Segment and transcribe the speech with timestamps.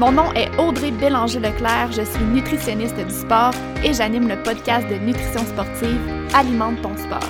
[0.00, 3.52] Mon nom est Audrey Bélanger-Leclerc, je suis nutritionniste du sport
[3.84, 6.00] et j'anime le podcast de nutrition sportive
[6.32, 7.28] Alimente ton sport.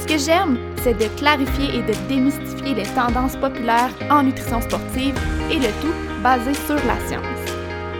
[0.00, 5.16] Ce que j'aime, c'est de clarifier et de démystifier les tendances populaires en nutrition sportive
[5.52, 7.52] et le tout basé sur la science.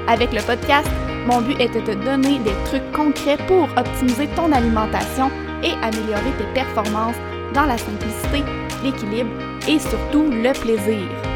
[0.08, 0.90] Avec le podcast,
[1.29, 5.30] mon but est de te donner des trucs concrets pour optimiser ton alimentation
[5.62, 7.20] et améliorer tes performances
[7.54, 8.42] dans la simplicité,
[8.82, 9.30] l'équilibre
[9.68, 11.33] et surtout le plaisir.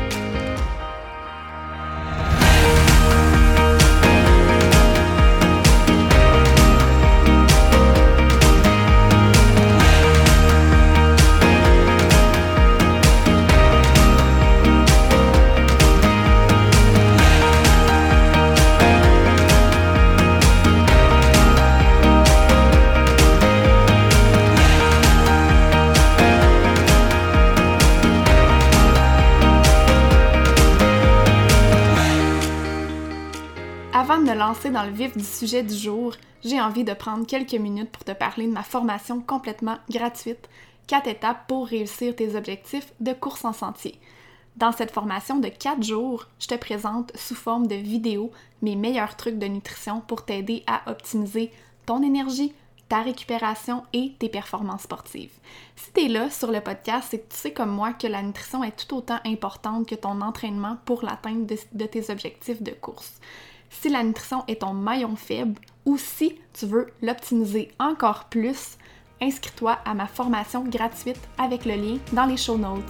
[34.70, 38.12] Dans le vif du sujet du jour, j'ai envie de prendre quelques minutes pour te
[38.12, 40.48] parler de ma formation complètement gratuite,
[40.88, 43.98] 4 étapes pour réussir tes objectifs de course en sentier.
[44.56, 48.30] Dans cette formation de 4 jours, je te présente sous forme de vidéo
[48.60, 51.50] mes meilleurs trucs de nutrition pour t'aider à optimiser
[51.86, 52.52] ton énergie,
[52.88, 55.32] ta récupération et tes performances sportives.
[55.76, 58.22] Si tu es là sur le podcast, c'est que tu sais comme moi que la
[58.22, 63.20] nutrition est tout autant importante que ton entraînement pour l'atteinte de tes objectifs de course
[63.70, 68.76] si la nutrition est ton maillon faible ou si tu veux l'optimiser encore plus,
[69.20, 72.82] inscris-toi à ma formation gratuite avec le lien dans les show notes.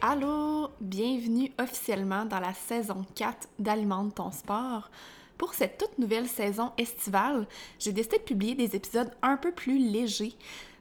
[0.00, 4.90] Allô, bienvenue officiellement dans la saison 4 d'Alimente ton sport.
[5.38, 7.46] Pour cette toute nouvelle saison estivale,
[7.78, 10.34] j'ai décidé de publier des épisodes un peu plus légers.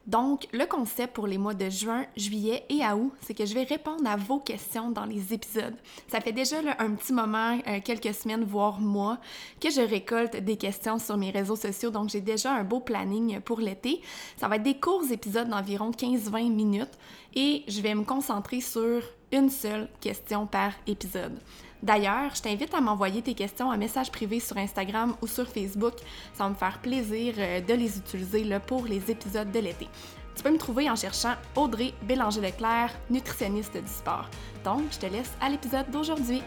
[0.06, 3.64] Donc, le concept pour les mois de juin, juillet et août, c'est que je vais
[3.64, 5.76] répondre à vos questions dans les épisodes.
[6.10, 9.20] Ça fait déjà un petit moment, euh, quelques semaines, voire mois,
[9.62, 11.90] que je récolte des questions sur mes réseaux sociaux.
[11.90, 14.02] Donc, j'ai déjà un beau planning pour l'été.
[14.36, 16.98] Ça va être des courts épisodes d'environ 15-20 minutes
[17.34, 19.02] et je vais me concentrer sur
[19.32, 21.40] une seule question par épisode.
[21.84, 25.96] D'ailleurs, je t'invite à m'envoyer tes questions en message privé sur Instagram ou sur Facebook.
[26.34, 29.90] Ça va me faire plaisir euh, de les utiliser pour les épisodes de l'été.
[30.34, 34.30] Tu peux me trouver en cherchant Audrey Bélanger-Leclerc, nutritionniste du sport.
[34.64, 36.42] Donc, je te laisse à l'épisode d'aujourd'hui.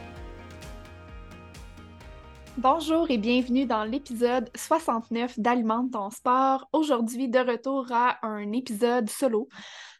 [2.56, 6.66] Bonjour et bienvenue dans l'épisode 69 d'Alimente ton sport.
[6.72, 9.48] Aujourd'hui, de retour à un épisode solo.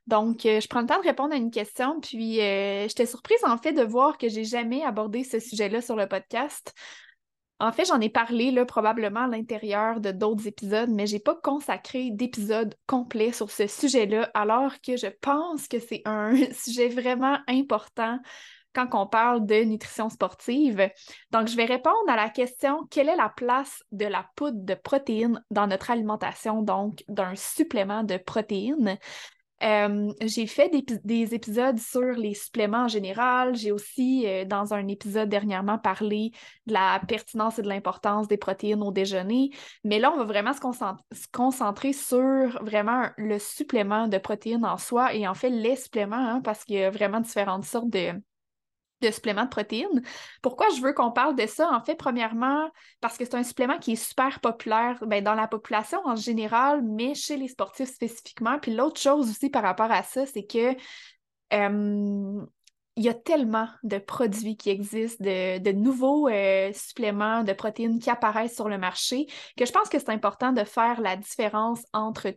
[0.07, 3.43] Donc, euh, je prends le temps de répondre à une question, puis euh, j'étais surprise
[3.45, 6.73] en fait de voir que j'ai jamais abordé ce sujet-là sur le podcast.
[7.59, 11.35] En fait, j'en ai parlé là, probablement à l'intérieur de d'autres épisodes, mais j'ai pas
[11.35, 17.39] consacré d'épisode complet sur ce sujet-là, alors que je pense que c'est un sujet vraiment
[17.49, 18.19] important
[18.75, 20.91] quand on parle de nutrition sportive.
[21.31, 24.75] Donc, je vais répondre à la question quelle est la place de la poudre de
[24.75, 28.99] protéines dans notre alimentation, donc d'un supplément de protéines?
[29.61, 30.71] J'ai fait
[31.05, 33.55] des, épisodes sur les suppléments en général.
[33.55, 36.31] J'ai aussi, euh, dans un épisode dernièrement, parlé
[36.67, 39.51] de la pertinence et de l'importance des protéines au déjeuner.
[39.85, 40.61] Mais là, on va vraiment se,
[41.33, 46.41] concentrer sur vraiment le supplément de protéines en soi et en fait les suppléments, hein,
[46.43, 48.13] parce qu'il y a vraiment différentes sortes de,
[49.03, 50.03] de suppléments de protéines.
[50.43, 51.71] Pourquoi je veux qu'on parle de ça?
[51.73, 52.71] En fait, premièrement,
[53.01, 56.83] parce que c'est un supplément qui est super populaire ben, dans la population en général,
[56.83, 58.59] mais chez les sportifs spécifiquement.
[58.59, 60.77] Puis l'autre chose aussi par rapport à ça, c'est que
[62.99, 68.11] il y a tellement de produits qui existent, de, nouveaux euh, suppléments de protéines qui
[68.11, 69.27] apparaissent sur le marché,
[69.57, 72.33] que je pense que c'est important de faire la différence entre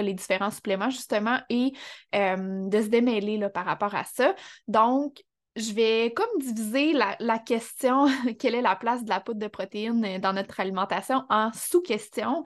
[0.00, 1.72] les différents suppléments, justement, et
[2.14, 4.34] de se démêler là, par rapport à ça.
[4.68, 5.22] Donc,
[5.56, 8.06] je vais comme diviser la, question
[8.38, 12.44] quelle est la place de la poudre de protéines dans notre alimentation en sous-questions.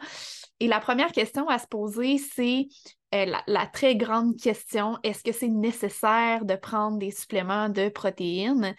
[0.60, 2.68] Et la première question à se poser, c'est
[3.14, 8.76] euh, la, très grande question est-ce que c'est nécessaire de prendre des suppléments de protéines?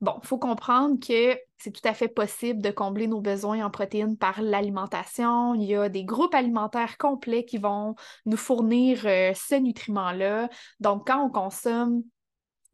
[0.00, 3.70] Bon, il faut comprendre que c'est tout à fait possible de combler nos besoins en
[3.70, 5.54] protéines par l'alimentation.
[5.54, 7.94] Il y a des groupes alimentaires complets qui vont
[8.24, 10.48] nous fournir euh, ce nutriment-là.
[10.80, 12.02] Donc, quand on consomme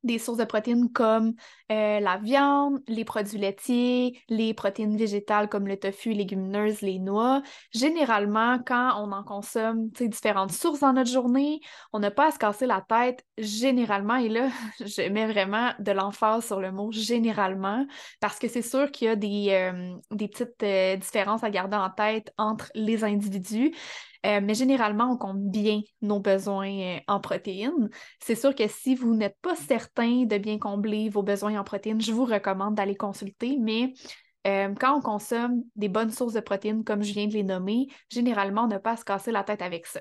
[0.06, 1.35] des sources de protéines comme
[1.73, 6.99] euh, la viande, les produits laitiers, les protéines végétales comme le tofu, les légumineuses, les
[6.99, 7.43] noix.
[7.73, 11.61] Généralement, quand on en consomme différentes sources dans notre journée,
[11.93, 14.17] on n'a pas à se casser la tête généralement.
[14.17, 14.49] Et là,
[14.81, 17.87] je mets vraiment de l'emphase sur le mot généralement
[18.20, 21.91] parce que c'est sûr qu'il y a des, euh, petites euh, différences à garder en
[21.91, 23.75] tête entre les individus.
[24.26, 27.90] Euh, mais généralement, on compte bien nos besoins euh, en protéines.
[28.20, 32.00] C'est sûr que si vous n'êtes pas certain de bien combler vos besoins en protéines,
[32.00, 33.93] je vous recommande d'aller consulter, mais
[34.46, 37.87] euh, quand on consomme des bonnes sources de protéines, comme je viens de les nommer,
[38.11, 40.00] généralement, on n'a pas se casser la tête avec ça.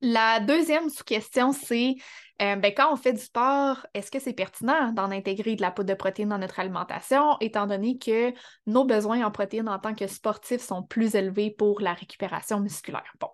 [0.00, 1.96] La deuxième sous-question, c'est
[2.40, 5.70] euh, ben, quand on fait du sport, est-ce que c'est pertinent d'en intégrer de la
[5.70, 8.32] poudre de protéines dans notre alimentation, étant donné que
[8.66, 13.12] nos besoins en protéines en tant que sportifs sont plus élevés pour la récupération musculaire?
[13.20, 13.28] Bon.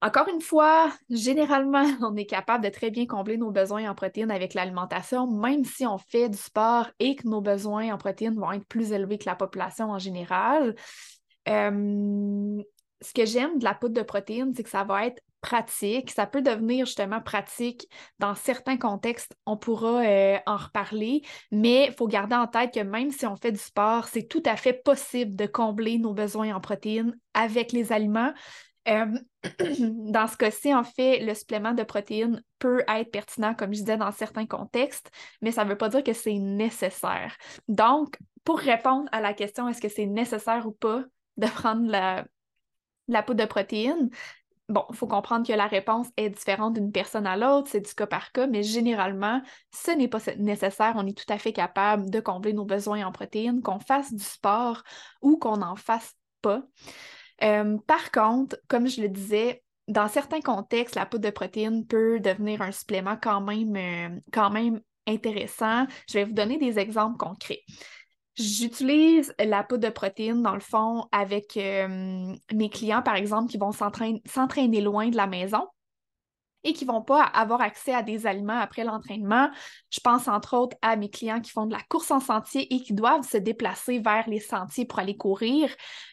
[0.00, 4.32] Encore une fois, généralement, on est capable de très bien combler nos besoins en protéines
[4.32, 8.50] avec l'alimentation, même si on fait du sport et que nos besoins en protéines vont
[8.50, 10.74] être plus élevés que la population en général.
[11.48, 12.62] Euh,
[13.02, 16.10] ce que j'aime de la poudre de protéines, c'est que ça va être pratique.
[16.10, 17.88] Ça peut devenir justement pratique
[18.18, 19.36] dans certains contextes.
[19.44, 23.36] On pourra euh, en reparler, mais il faut garder en tête que même si on
[23.36, 27.72] fait du sport, c'est tout à fait possible de combler nos besoins en protéines avec
[27.72, 28.32] les aliments.
[28.88, 29.06] Euh,
[29.78, 33.96] dans ce cas-ci, en fait, le supplément de protéines peut être pertinent, comme je disais,
[33.96, 35.10] dans certains contextes,
[35.40, 37.36] mais ça ne veut pas dire que c'est nécessaire.
[37.68, 41.04] Donc, pour répondre à la question est-ce que c'est nécessaire ou pas
[41.36, 42.24] de prendre la,
[43.08, 44.10] la poudre de protéines,
[44.68, 47.92] Bon, il faut comprendre que la réponse est différente d'une personne à l'autre, c'est du
[47.92, 50.94] cas par cas, mais généralement, ce n'est pas nécessaire.
[50.96, 54.22] On est tout à fait capable de combler nos besoins en protéines, qu'on fasse du
[54.22, 54.82] sport
[55.20, 56.62] ou qu'on n'en fasse pas.
[57.42, 62.18] Euh, par contre, comme je le disais, dans certains contextes, la poudre de protéines peut
[62.20, 65.86] devenir un supplément quand même, euh, quand même intéressant.
[66.08, 67.62] Je vais vous donner des exemples concrets.
[68.34, 73.58] J'utilise la poudre de protéines, dans le fond, avec euh, mes clients, par exemple, qui
[73.58, 75.66] vont s'entraîner loin de la maison
[76.64, 79.50] et qui ne vont pas avoir accès à des aliments après l'entraînement.
[79.90, 82.80] Je pense entre autres à mes clients qui font de la course en sentier et
[82.80, 85.68] qui doivent se déplacer vers les sentiers pour aller courir.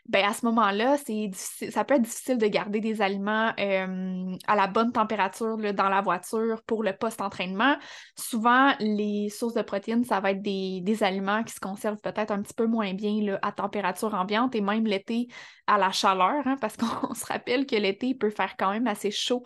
[0.08, 4.68] Ben à ce moment-là, ça peut être difficile de garder des aliments euh, à la
[4.68, 7.76] bonne température dans la voiture pour le post-entraînement.
[8.18, 12.42] Souvent, les sources de protéines, ça va être des, aliments qui se conservent peut-être un
[12.42, 15.28] petit peu moins bien à température ambiante et même l'été
[15.66, 19.12] à la chaleur, hein, parce qu'on se rappelle que l'été peut faire quand même assez
[19.12, 19.44] chaud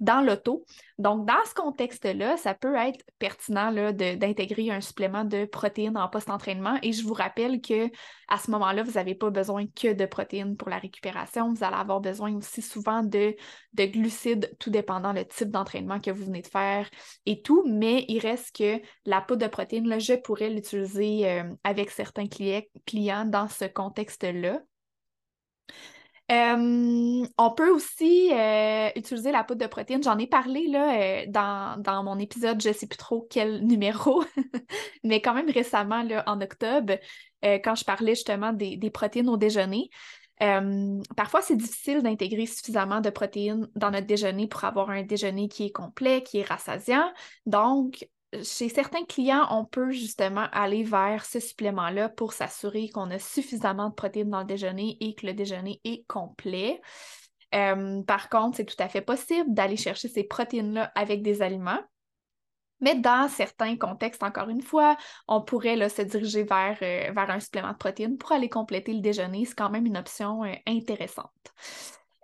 [0.00, 0.64] dans l'auto.
[0.98, 6.78] Donc, dans ce contexte-là, ça peut être pertinent d'intégrer un supplément de protéines en post-entraînement.
[6.82, 7.90] Et je vous rappelle que
[8.28, 11.52] à ce moment-là, vous n'avez pas besoin que de protéines pour la récupération.
[11.52, 13.34] Vous allez avoir besoin aussi souvent de,
[13.74, 16.88] de glucides, tout dépendant le type d'entraînement que vous venez de faire
[17.26, 17.64] et tout.
[17.66, 22.26] Mais il reste que la poudre de protéines, là, je pourrais l'utiliser euh, avec certains
[22.26, 24.60] clients dans ce contexte-là.
[26.32, 30.02] Euh, on peut aussi euh, utiliser la poudre de protéines.
[30.02, 34.24] J'en ai parlé euh, dans, mon épisode, je ne sais plus trop quel numéro,
[35.04, 36.94] mais quand même récemment, en octobre,
[37.42, 39.90] quand je parlais justement des, des protéines au déjeuner.
[41.14, 45.66] parfois, c'est difficile d'intégrer suffisamment de protéines dans notre déjeuner pour avoir un déjeuner qui
[45.66, 47.12] est complet, qui est rassasiant.
[47.44, 48.08] Donc,
[48.42, 53.90] chez certains clients, on peut justement aller vers ce supplément-là pour s'assurer qu'on a suffisamment
[53.90, 56.80] de protéines dans le déjeuner et que le déjeuner est complet.
[57.54, 61.80] Euh, par contre, c'est tout à fait possible d'aller chercher ces protéines-là avec des aliments.
[62.80, 64.96] Mais dans certains contextes, encore une fois,
[65.28, 69.00] on pourrait se diriger vers, euh, vers, un supplément de protéines pour aller compléter le
[69.00, 69.44] déjeuner.
[69.44, 71.30] C'est quand même une option euh, intéressante.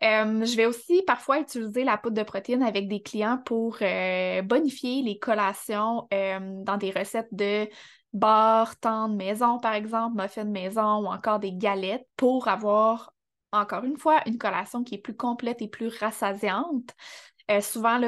[0.02, 4.41] Euh, je vais aussi parfois utiliser la poudre de protéines avec des clients pour euh,
[4.41, 7.69] bonifier les collations euh, dans des recettes de
[8.14, 13.12] beurre, de maison, par exemple, muffins maison ou encore des galettes pour avoir,
[13.52, 16.95] encore une fois, une collation qui est plus complète et plus rassasiante.
[17.61, 18.00] souvent,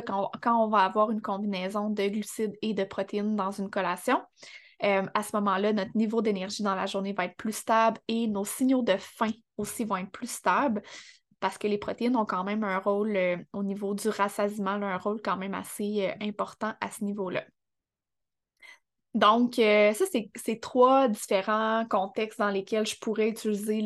[0.42, 4.20] quand, on va avoir une combinaison de glucides et de protéines dans une collation,
[4.80, 8.44] à ce moment-là, notre niveau d'énergie dans la journée va être plus stable et nos
[8.44, 10.82] signaux de faim aussi vont être plus stables
[11.42, 14.96] parce que les protéines ont quand même un rôle euh, au niveau du rassasiement, un
[14.96, 17.44] rôle quand même assez euh, important à ce niveau-là.
[19.14, 20.06] Donc, euh, ça,
[20.36, 23.82] c'est trois différents contextes dans lesquels je pourrais utiliser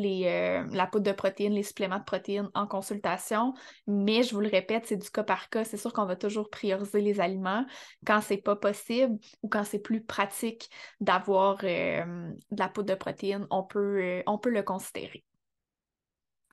[0.71, 3.53] la poudre de protéines, les suppléments de protéines en consultation.
[3.87, 5.65] Mais je vous le répète, c'est du cas par cas.
[5.65, 7.65] C'est sûr qu'on va toujours prioriser les aliments
[8.05, 10.69] quand c'est pas possible ou quand c'est plus pratique
[11.01, 15.26] d'avoir de la poudre de protéines, on peut, on peut le considérer.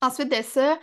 [0.05, 0.79] Ensuite de ça,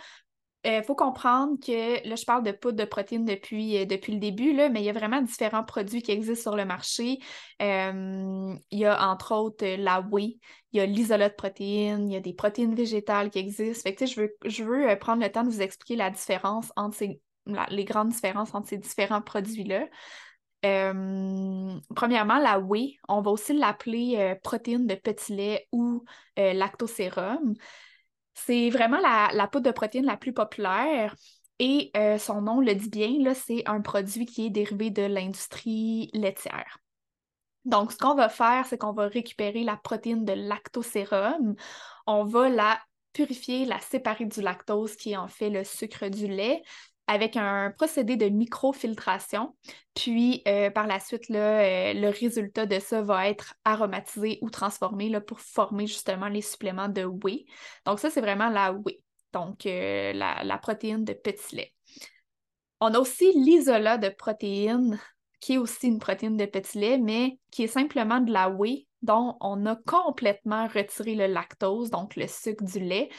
[0.64, 4.12] il euh, faut comprendre que là, je parle de poudre de protéines depuis, euh, depuis
[4.12, 7.18] le début, là, mais il y a vraiment différents produits qui existent sur le marché.
[7.60, 10.38] Euh, il y a entre autres la whey,
[10.72, 13.88] il y a l'isolat de protéines, il y a des protéines végétales qui existent.
[13.88, 16.96] Fait que, je veux, je veux prendre le temps de vous expliquer la différence entre
[16.96, 17.20] ces,
[17.70, 19.86] les grandes différences entre ces différents produits-là.
[21.94, 26.04] premièrement, la whey, on va aussi l'appeler protéine de petit lait ou
[26.36, 27.54] lactosérum.
[28.34, 31.14] C'est vraiment la, poudre de protéines la plus populaire.
[31.58, 36.10] Et euh, son nom le dit bien, c'est un produit qui est dérivé de l'industrie
[36.12, 36.78] laitière.
[37.64, 41.54] Donc, ce qu'on va faire, c'est qu'on va récupérer la protéine de lactosérum.
[42.06, 42.80] On va la
[43.12, 46.62] purifier, la séparer du lactose, qui en fait le sucre du lait,
[47.12, 49.54] avec un procédé de microfiltration.
[49.94, 55.12] Puis, euh, par la suite, euh, le résultat de ça va être aromatisé ou transformé
[55.20, 57.44] pour former justement les suppléments de whey.
[57.84, 58.98] Donc, ça, c'est vraiment la whey,
[59.34, 61.74] donc euh, la, la, protéine de petit lait.
[62.80, 64.98] On a aussi l'isolat de protéines,
[65.40, 68.86] qui est aussi une protéine de petit lait, mais qui est simplement de la whey
[69.02, 73.10] dont on a complètement retiré le lactose, donc le sucre du lait.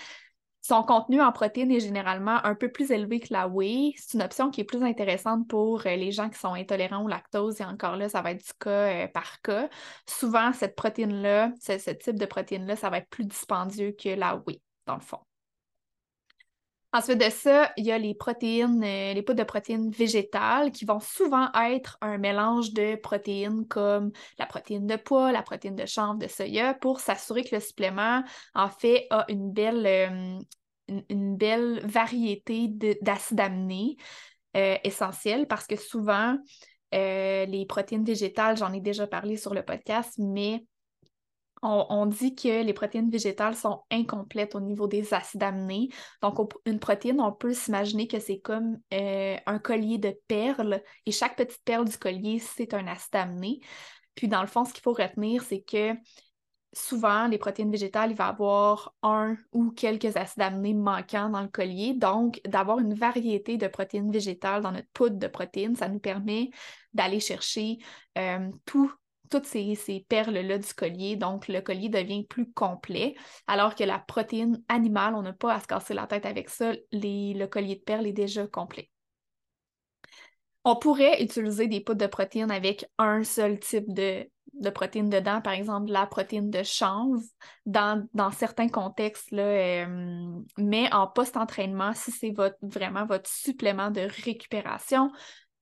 [0.66, 3.94] Son contenu en protéines est généralement un peu plus élevé que la whey.
[3.98, 7.10] C'est une option qui est plus intéressante pour euh, les gens qui sont intolérants au
[7.10, 9.70] lactose et encore là, ça va être du cas euh, par cas.
[10.08, 14.62] Souvent, cette protéine-là, ce, type de protéine-là, ça va être plus dispendieux que la whey,
[14.86, 15.20] dans le fond.
[16.96, 20.86] Ensuite de ça, il y a les protéines, euh, les poudres de protéines végétales qui
[20.86, 25.88] vont souvent être un mélange de protéines comme la protéine de pois, la protéine de
[25.88, 28.24] chanvre, de soya, pour s'assurer que le supplément,
[28.54, 30.40] en fait, a une belle, euh,
[31.10, 32.68] une, belle variété
[33.02, 33.98] d'acides aminés
[34.56, 36.38] euh, essentiels parce que souvent,
[36.92, 40.64] les protéines végétales, j'en ai déjà parlé sur le podcast, mais
[41.64, 45.90] on, dit que les protéines végétales sont incomplètes au niveau des acides aminés.
[46.22, 51.12] Donc, une protéine, on peut s'imaginer que c'est comme euh, un collier de perles et
[51.12, 53.62] chaque petite perle du collier, c'est un acide aminé.
[54.16, 55.94] Puis, dans le fond, ce qu'il faut retenir, c'est que
[56.74, 61.42] souvent, les protéines végétales, il va y avoir un ou quelques acides aminés manquants dans
[61.42, 61.94] le collier.
[61.94, 66.50] Donc, d'avoir une variété de protéines végétales dans notre poudre de protéines, ça nous permet
[66.94, 67.78] d'aller chercher
[68.18, 68.92] euh, tout
[69.34, 71.16] toutes ces, perles-là du collier.
[71.16, 73.16] Donc, le collier devient plus complet,
[73.48, 76.74] alors que la protéine animale, on n'a pas à se casser la tête avec ça.
[76.92, 78.92] le collier de perles est déjà complet.
[80.66, 84.30] On pourrait utiliser des poudres de protéines avec un seul type de,
[84.70, 87.20] protéines dedans, par exemple la protéine de chanvre,
[87.66, 95.12] dans, certains contextes, euh, mais en post-entraînement, si c'est vraiment votre supplément de récupération,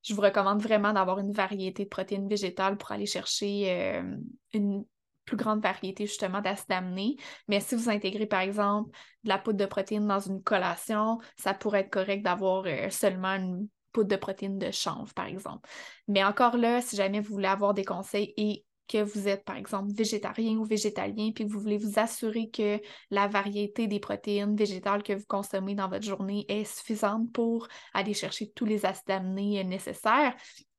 [0.03, 4.15] je vous recommande vraiment d'avoir une variété de protéines végétales pour aller chercher euh,
[4.53, 4.83] une
[5.25, 7.15] plus grande variété justement d'acides aminés.
[7.47, 8.89] Mais si vous intégrez par exemple
[9.23, 13.35] de la poudre de protéines dans une collation, ça pourrait être correct d'avoir euh, seulement
[13.35, 15.69] une poudre de protéines de chanvre, par exemple.
[16.07, 19.55] Mais encore là, si jamais vous voulez avoir des conseils et que vous êtes, par
[19.55, 22.79] exemple, végétarien ou végétalien, puis que vous voulez vous assurer que
[23.09, 28.13] la variété des protéines végétales que vous consommez dans votre journée est suffisante pour aller
[28.13, 30.35] chercher tous les acides aminés nécessaires,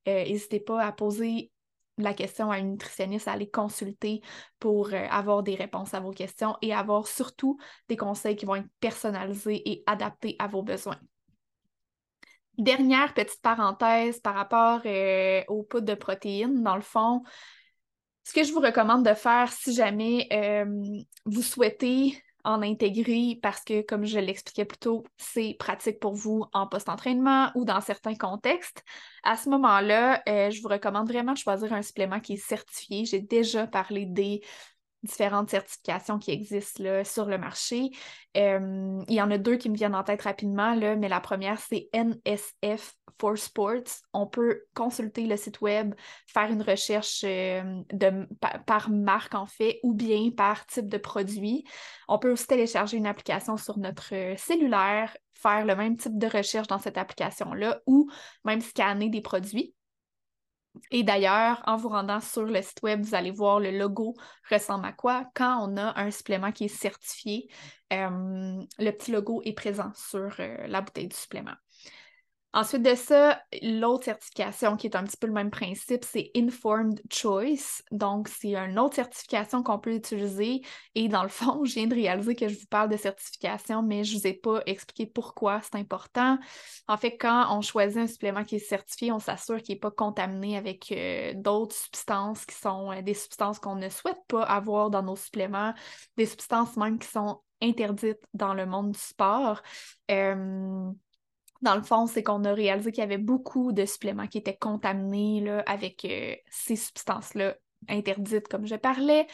[0.08, 1.50] euh, n'hésitez pas à poser
[1.98, 4.20] la question à une nutritionniste, à aller consulter
[4.58, 8.56] pour euh, avoir des réponses à vos questions et avoir surtout des conseils qui vont
[8.56, 10.98] être personnalisés et adaptés à vos besoins.
[12.58, 16.62] Dernière petite parenthèse par rapport euh, aux poudres de protéines.
[16.62, 17.22] Dans le fond,
[18.24, 20.64] ce que je vous recommande de faire si jamais euh,
[21.24, 26.44] vous souhaitez en intégrer parce que, comme je l'expliquais plus tôt, c'est pratique pour vous
[26.52, 28.82] en post-entraînement ou dans certains contextes.
[29.22, 33.04] À ce moment-là, euh, je vous recommande vraiment de choisir un supplément qui est certifié.
[33.04, 34.40] J'ai déjà parlé des
[35.02, 37.90] différentes certifications qui existent là, sur le marché.
[38.36, 41.20] Euh, il y en a deux qui me viennent en tête rapidement, là, mais la
[41.20, 44.02] première, c'est NSF for Sports.
[44.12, 45.94] On peut consulter le site web,
[46.26, 48.26] faire une recherche euh, de,
[48.66, 51.64] par, marque en fait, ou bien par type de produit.
[52.08, 56.68] On peut aussi télécharger une application sur notre cellulaire, faire le même type de recherche
[56.68, 58.10] dans cette application-là, ou
[58.44, 59.74] même scanner des produits.
[60.90, 64.14] Et d'ailleurs, en vous rendant sur le site web, vous allez voir le logo
[64.50, 65.26] ressemble à quoi.
[65.34, 67.48] Quand on a un supplément qui est certifié,
[67.92, 71.54] euh, le petit logo est présent sur euh, la bouteille du supplément.
[72.54, 77.00] Ensuite de ça, l'autre certification qui est un petit peu le même principe, c'est Informed
[77.10, 77.82] Choice.
[77.90, 80.60] Donc, c'est une autre certification qu'on peut utiliser.
[80.94, 84.04] Et dans le fond, je viens de réaliser que je vous parle de certification, mais
[84.04, 86.38] je ne vous ai pas expliqué pourquoi c'est important.
[86.88, 89.90] En fait, quand on choisit un supplément qui est certifié, on s'assure qu'il n'est pas
[89.90, 94.90] contaminé avec euh, d'autres substances qui sont euh, des substances qu'on ne souhaite pas avoir
[94.90, 95.72] dans nos suppléments,
[96.18, 99.62] des substances même qui sont interdites dans le monde du sport.
[100.10, 100.90] Euh,
[101.62, 104.56] dans le fond, c'est qu'on a réalisé qu'il y avait beaucoup de suppléments qui étaient
[104.56, 107.56] contaminés là, avec euh, ces substances-là
[107.88, 109.26] interdites, comme je parlais.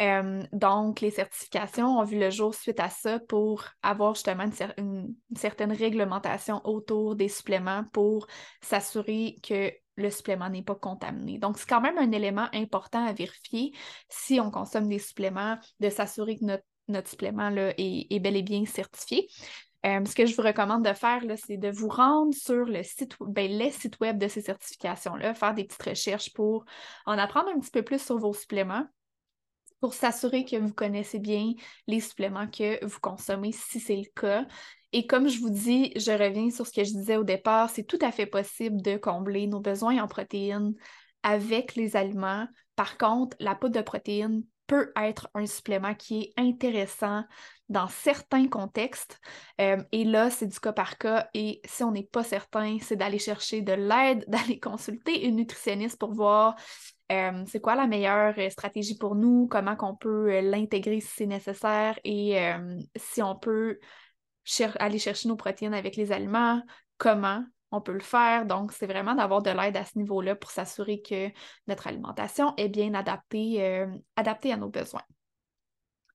[0.00, 4.46] Euh, donc, les certifications ont vu le jour suite à ça pour avoir justement
[4.78, 8.26] une, certaine réglementation autour des suppléments pour
[8.60, 11.38] s'assurer que le supplément n'est pas contaminé.
[11.38, 13.72] Donc, c'est quand même un élément important à vérifier
[14.08, 18.42] si on consomme des suppléments, de s'assurer que notre notre supplément là, est, bel et
[18.42, 19.28] bien certifié.
[19.84, 23.16] Euh, ce que je vous recommande de faire, c'est de vous rendre sur le site,
[23.20, 26.64] ben, les sites web de ces certifications-là, faire des petites recherches pour
[27.04, 28.86] en apprendre un petit peu plus sur vos suppléments,
[29.80, 31.52] pour s'assurer que vous connaissez bien
[31.88, 34.46] les suppléments que vous consommez si c'est le cas.
[34.92, 37.82] Et comme je vous dis, je reviens sur ce que je disais au départ, c'est
[37.82, 40.74] tout à fait possible de combler nos besoins en protéines
[41.24, 42.46] avec les aliments.
[42.76, 47.24] Par contre, la poudre de protéines peut être un supplément qui est intéressant
[47.68, 49.20] dans certains contextes.
[49.60, 51.28] Euh, et là, c'est du cas par cas.
[51.34, 55.98] Et si on n'est pas certain, c'est d'aller chercher de l'aide, d'aller consulter une nutritionniste
[55.98, 56.54] pour voir
[57.10, 61.26] euh, c'est quoi la meilleure euh, stratégie pour nous, comment qu'on peut l'intégrer si c'est
[61.26, 62.38] nécessaire et
[62.96, 63.78] si on peut
[64.78, 66.62] aller chercher nos protéines avec les aliments,
[66.98, 68.46] comment on peut le faire.
[68.46, 71.30] Donc, c'est vraiment d'avoir de l'aide à ce niveau-là pour s'assurer que
[71.66, 73.86] notre alimentation est bien adaptée,
[74.16, 75.02] adaptée à nos besoins.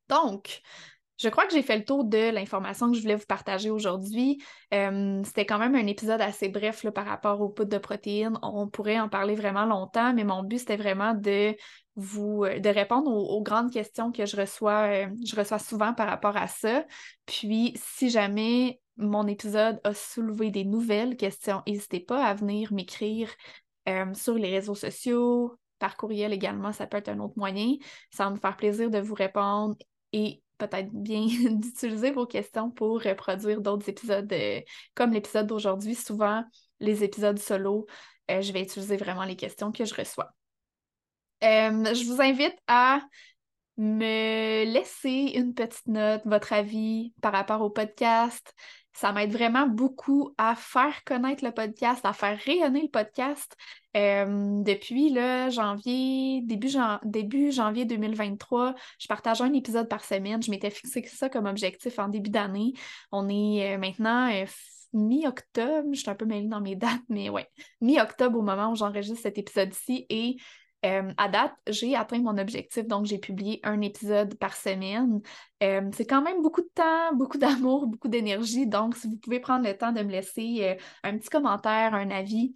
[0.10, 0.62] Donc,
[1.18, 4.42] je crois que j'ai fait le tour de l'information que je voulais vous partager aujourd'hui.
[4.74, 8.38] Euh, c'était quand même un épisode assez bref par rapport aux poudres de protéines.
[8.44, 11.56] On pourrait en parler vraiment longtemps, mais mon but, c'était vraiment de
[11.96, 16.08] vous euh, de répondre aux, grandes questions que je reçois, euh, je reçois souvent par
[16.08, 16.86] rapport à ça.
[17.26, 23.30] Puis, si jamais mon épisode a soulevé des nouvelles questions, n'hésitez pas à venir m'écrire
[24.14, 27.76] sur les réseaux sociaux, par courriel également, ça peut être un autre moyen.
[28.12, 29.76] Ça va me faire plaisir de vous répondre
[30.14, 34.62] et peut-être bien d'utiliser vos questions pour reproduire d'autres épisodes euh,
[34.96, 35.96] comme l'épisode d'aujourd'hui.
[35.96, 36.44] Souvent,
[36.80, 37.86] les épisodes solo,
[38.32, 40.30] euh, je vais utiliser vraiment les questions que je reçois.
[41.44, 43.02] Euh, je vous invite à
[43.78, 48.54] me laisser une petite note, votre avis par rapport au podcast.
[48.94, 53.56] Ça m'aide vraiment beaucoup à faire connaître le podcast, à faire rayonner le podcast.
[53.96, 56.70] Euh, depuis là, janvier, début,
[57.04, 60.42] début janvier 2023, je partage un épisode par semaine.
[60.42, 62.74] Je m'étais fixé ça comme objectif en début d'année.
[63.12, 64.46] On est euh, maintenant euh,
[64.94, 65.90] mi-octobre.
[65.94, 67.48] Je suis un peu mêlée dans mes dates, mais ouais,
[67.82, 70.08] mi-octobre au moment où j'enregistre cet épisode-ci.
[70.10, 70.38] Et
[70.86, 75.22] euh, à date, j'ai atteint mon objectif, donc j'ai publié un épisode par semaine.
[75.64, 78.68] Euh, c'est quand même beaucoup de temps, beaucoup d'amour, beaucoup d'énergie.
[78.68, 82.10] Donc, si vous pouvez prendre le temps de me laisser euh, un petit commentaire, un
[82.12, 82.54] avis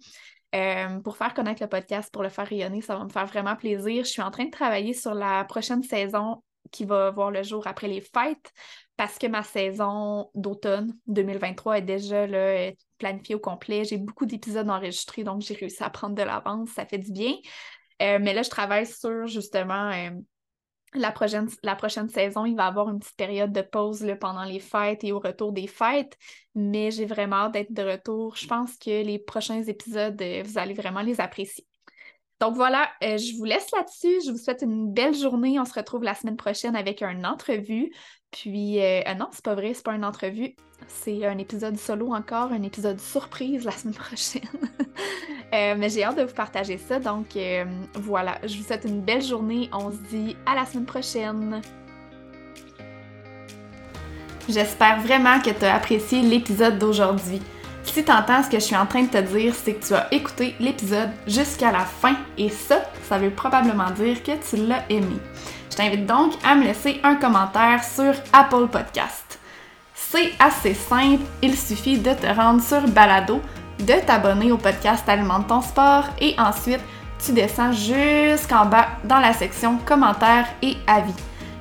[1.02, 4.04] pour faire connaître le podcast, pour le faire rayonner, ça va me faire vraiment plaisir.
[4.04, 7.66] Je suis en train de travailler sur la prochaine saison qui va voir le jour
[7.66, 8.52] après les fêtes
[8.98, 13.84] parce que ma saison d'automne 2023 est déjà là, planifiée au complet.
[13.84, 16.68] J'ai beaucoup d'épisodes enregistrés, donc j'ai réussi à prendre de l'avance.
[16.70, 17.34] Ça fait du bien.
[18.02, 20.10] Euh, mais là, je travaille sur justement euh,
[20.94, 21.48] la, prochaine,
[22.08, 22.44] saison.
[22.44, 25.52] Il va y avoir une petite période de pause pendant les fêtes et au retour
[25.52, 26.16] des fêtes.
[26.54, 28.36] Mais j'ai vraiment hâte d'être de retour.
[28.36, 31.66] Je pense que les prochains épisodes, euh, vous allez vraiment les apprécier.
[32.40, 34.20] Donc voilà, je vous laisse là-dessus.
[34.26, 35.60] Je vous souhaite une belle journée.
[35.60, 37.92] On se retrouve la semaine prochaine avec une entrevue.
[38.32, 38.78] Puis,
[39.16, 40.56] non, c'est pas vrai, c'est pas une entrevue.
[41.00, 44.42] C'est un épisode solo encore, un épisode surprise la semaine prochaine.
[45.54, 46.98] Euh, mais j'ai hâte de vous partager ça.
[46.98, 49.68] Donc euh, voilà, je vous souhaite une belle journée.
[49.74, 51.60] On se dit à la semaine prochaine.
[54.48, 57.42] J'espère vraiment que tu as apprécié l'épisode d'aujourd'hui.
[57.84, 59.92] Si tu entends ce que je suis en train de te dire, c'est que tu
[59.92, 64.84] as écouté l'épisode jusqu'à la fin et ça, ça veut probablement dire que tu l'as
[64.88, 65.18] aimé.
[65.70, 69.31] Je t'invite donc à me laisser un commentaire sur Apple Podcast.
[70.12, 73.40] C'est assez simple, il suffit de te rendre sur Balado
[73.78, 76.82] de t'abonner au podcast Alimente ton sport et ensuite
[77.18, 81.14] tu descends jusqu'en bas dans la section commentaires et avis.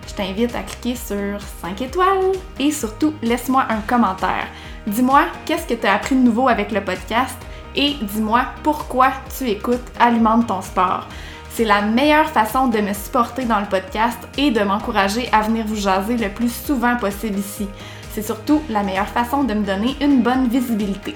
[0.06, 4.48] Je t'invite à cliquer sur 5 étoiles et surtout laisse-moi un commentaire.
[4.86, 7.38] Dis-moi qu'est-ce que tu as appris de nouveau avec le podcast
[7.78, 11.08] et dis-moi pourquoi tu écoutes Alimente ton sport.
[11.54, 15.66] C'est la meilleure façon de me supporter dans le podcast et de m'encourager à venir
[15.66, 17.70] vous jaser le plus souvent possible ici.
[18.14, 21.16] C'est surtout la meilleure façon de me donner une bonne visibilité.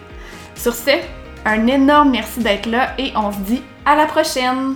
[0.55, 0.91] Sur ce,
[1.45, 4.75] un énorme merci d'être là et on se dit à la prochaine!